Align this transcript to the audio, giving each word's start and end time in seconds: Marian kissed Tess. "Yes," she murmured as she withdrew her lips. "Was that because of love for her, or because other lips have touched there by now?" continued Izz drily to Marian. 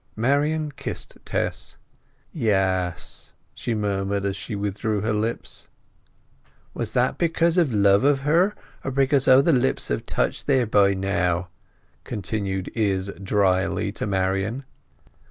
Marian 0.15 0.71
kissed 0.71 1.19
Tess. 1.25 1.77
"Yes," 2.33 3.33
she 3.53 3.75
murmured 3.75 4.25
as 4.25 4.35
she 4.35 4.55
withdrew 4.55 5.01
her 5.01 5.13
lips. 5.13 5.67
"Was 6.73 6.93
that 6.93 7.19
because 7.19 7.55
of 7.55 7.71
love 7.71 8.01
for 8.01 8.15
her, 8.23 8.55
or 8.83 8.89
because 8.89 9.27
other 9.27 9.53
lips 9.53 9.89
have 9.89 10.07
touched 10.07 10.47
there 10.47 10.65
by 10.65 10.95
now?" 10.95 11.49
continued 12.03 12.71
Izz 12.73 13.11
drily 13.21 13.91
to 13.91 14.07
Marian. 14.07 14.63